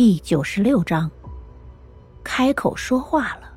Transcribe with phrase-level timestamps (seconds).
[0.00, 1.10] 第九十六章，
[2.24, 3.54] 开口说话了。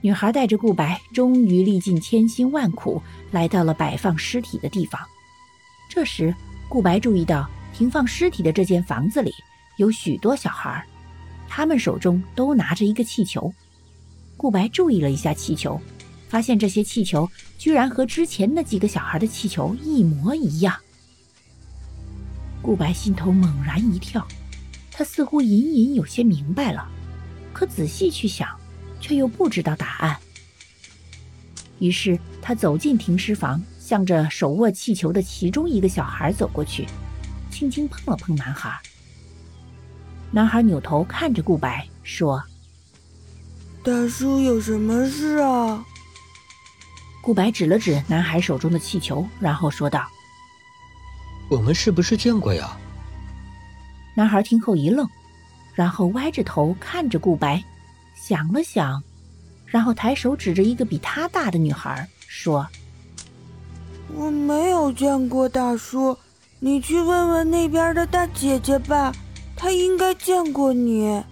[0.00, 4.98] 女孩带着顾白，终于历尽千辛万苦，来到了摆放尸体的地方。
[5.90, 6.34] 这时，
[6.66, 9.30] 顾白注意到停放尸体的这间房子里
[9.76, 10.82] 有许多小孩，
[11.46, 13.52] 他们手中都拿着一个气球。
[14.38, 15.78] 顾白注意了一下气球，
[16.30, 17.28] 发现这些气球
[17.58, 20.74] 居然和之前那几个小孩的气球一模一样。
[22.62, 24.26] 顾白心头猛然一跳，
[24.92, 26.86] 他似乎隐隐有些明白了，
[27.52, 28.48] 可仔细去想，
[29.00, 30.16] 却又不知道答案。
[31.78, 36.86] 于是他走进停尸房，向着手握气球的其中一个小孩走过去，
[37.50, 38.78] 轻轻碰了碰男孩。
[40.30, 42.42] 男孩扭头看着顾白，说
[43.82, 45.82] ：“大叔，有什么事啊？”
[47.22, 50.06] 顾白指了指男孩手中的气球，然后说道。
[51.50, 52.76] 我们是不是见过呀？
[54.14, 55.08] 男孩听后一愣，
[55.74, 57.62] 然后歪着头看着顾白，
[58.14, 59.02] 想了想，
[59.66, 62.66] 然后抬手指着一个比他大的女孩说
[64.14, 66.16] ：“我没有见过大叔，
[66.60, 69.12] 你去问问那边的大姐姐吧，
[69.56, 71.22] 她应该见过你。”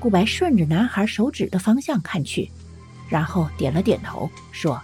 [0.00, 2.50] 顾白顺着男孩手指的方向看去，
[3.08, 4.80] 然后点了点头说：“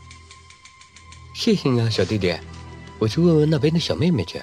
[1.34, 2.36] 谢谢你啊，小弟弟。”
[2.98, 4.40] 我去问问那边的小妹妹去。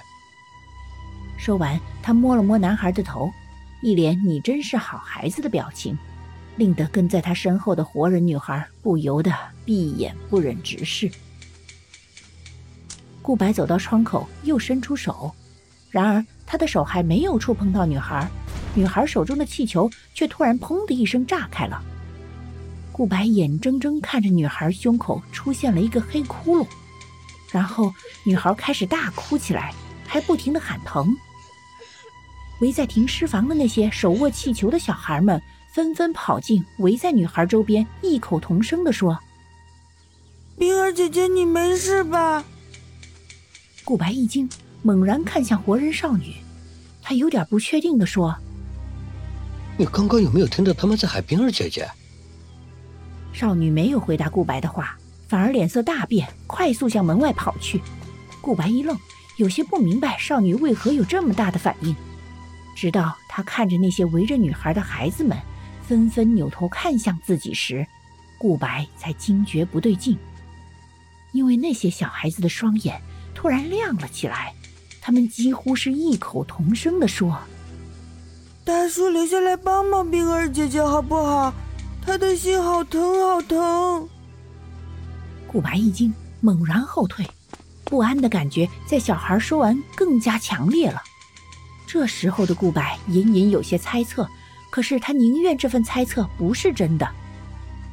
[1.37, 3.31] 说完，他摸了摸男孩的头，
[3.81, 5.97] 一脸“你真是好孩子”的表情，
[6.57, 9.33] 令得跟在他身后的活人女孩不由得
[9.65, 11.09] 闭眼不忍直视。
[13.23, 15.33] 顾白走到窗口，又伸出手，
[15.89, 18.29] 然而他的手还没有触碰到女孩，
[18.75, 21.81] 女孩手中的气球却突然“砰”的一声炸开了。
[22.91, 26.67] 顾白眼睁睁看着女孩胸口出现了一个黑窟窿。
[27.51, 29.73] 然后，女孩开始大哭起来，
[30.07, 31.15] 还不停的喊疼。
[32.61, 35.41] 围在停尸房的那些手握气球的小孩们
[35.73, 39.19] 纷纷跑进，围在女孩周边，异口同声的说
[40.57, 42.43] ：“冰儿姐姐，你没事吧？”
[43.83, 44.47] 顾白一惊，
[44.83, 46.35] 猛然看向活人少女，
[47.01, 48.33] 他有点不确定的说
[49.75, 51.89] ：“你刚刚有没有听到他们在喊冰儿姐姐？”
[53.33, 54.95] 少女没有回答顾白的话。
[55.31, 57.81] 反而脸色大变，快速向门外跑去。
[58.41, 58.99] 顾白一愣，
[59.37, 61.95] 有些不明白少女为何有这么大的反应。
[62.75, 65.37] 直到他看着那些围着女孩的孩子们
[65.87, 67.87] 纷纷扭头看向自己时，
[68.37, 70.17] 顾白才惊觉不对劲。
[71.31, 73.01] 因为那些小孩子的双眼
[73.33, 74.53] 突然亮了起来，
[74.99, 77.39] 他们几乎是异口同声地说
[78.65, 81.53] ：“大叔，留下来帮帮冰儿姐姐好不好？
[82.05, 84.09] 她的心好疼，好疼。”
[85.51, 87.29] 顾白一惊，猛然后退，
[87.83, 91.03] 不安的感觉在小孩说完更加强烈了。
[91.85, 94.25] 这时候的顾白隐隐有些猜测，
[94.69, 97.05] 可是他宁愿这份猜测不是真的。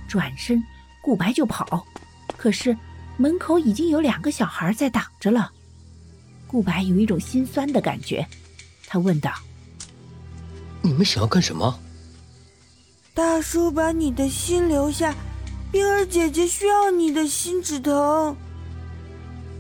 [0.07, 0.63] 转身，
[1.03, 1.85] 顾白就跑，
[2.37, 2.77] 可是
[3.17, 5.51] 门口已经有两个小孩在挡着了。
[6.47, 8.25] 顾白有一种心酸的感觉，
[8.87, 9.33] 他问道
[10.81, 11.77] ：“你们想要干什么？”
[13.13, 15.13] 大叔，把你的心留下。
[15.71, 18.35] 冰儿姐姐需要你的心止疼。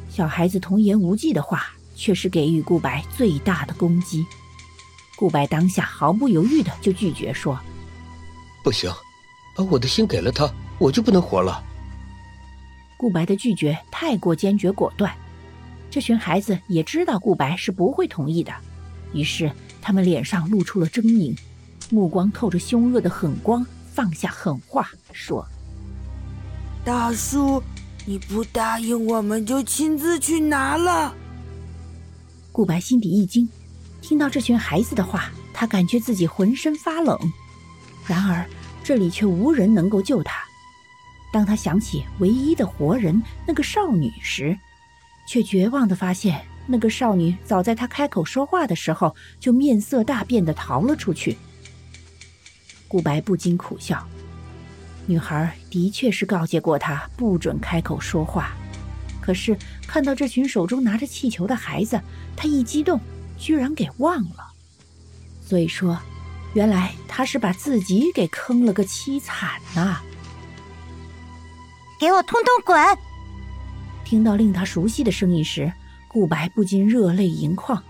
[0.08, 4.24] 小孩子童言无忌的话，却是给予顾白最大的攻击。
[5.16, 7.58] 顾白当下毫不犹豫的就拒绝说
[8.64, 8.90] ：“不行，
[9.54, 11.62] 把我的心给了他，我就不能活了。”
[12.96, 15.14] 顾白的拒绝太过坚决果断，
[15.90, 18.52] 这群孩子也知道顾白是不会同意的，
[19.12, 19.52] 于是
[19.82, 21.36] 他们脸上露出了狰狞，
[21.90, 25.46] 目光透着凶恶的狠光，放下狠话说。
[26.88, 27.62] 大叔，
[28.06, 31.14] 你不答应，我们就亲自去拿了。
[32.50, 33.46] 顾白心底一惊，
[34.00, 37.14] 听到这群孩子的话，他感觉自己浑身发冷。
[38.06, 38.42] 然而
[38.82, 40.40] 这里却无人能够救他。
[41.30, 44.58] 当他想起唯一的活人那个少女时，
[45.26, 51.36] 却绝望的发现，那个少女早在他开口说话的时候就面色大变的逃了出去。
[52.88, 54.08] 顾白不禁苦笑。
[55.08, 58.52] 女孩的确是告诫过他不准开口说话，
[59.22, 59.56] 可是
[59.86, 61.98] 看到这群手中拿着气球的孩子，
[62.36, 63.00] 他一激动，
[63.38, 64.52] 居然给忘了。
[65.40, 65.98] 所以说，
[66.52, 70.02] 原来他是把自己给坑了个凄惨呐！
[71.98, 72.76] 给我通通滚！
[74.04, 75.72] 听到令他熟悉的声音时，
[76.06, 77.82] 顾白不禁热泪盈眶。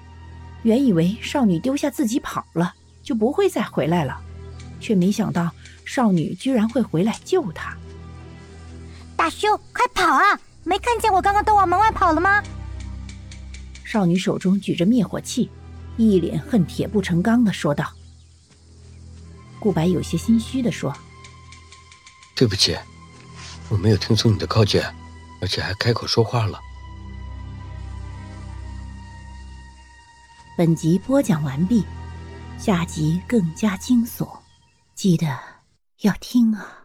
[0.62, 4.20] 原以为少女丢下自己跑了，就不会再回来了，
[4.80, 5.50] 却没想到。
[5.84, 7.74] 少女居然会回来救他！
[9.16, 10.38] 大叔，快跑啊！
[10.64, 12.42] 没看见我刚刚都往门外跑了吗？
[13.84, 15.50] 少女手中举着灭火器，
[15.96, 17.90] 一脸恨铁不成钢的说道。
[19.58, 20.94] 顾白有些心虚的说
[22.36, 22.76] ：“对不起，
[23.70, 24.84] 我没有听从你的告诫，
[25.40, 26.60] 而且还开口说话了。”
[30.54, 31.82] 本集播讲完毕，
[32.58, 34.28] 下集更加惊悚，
[34.98, 35.28] 记得
[36.00, 36.77] 要听啊！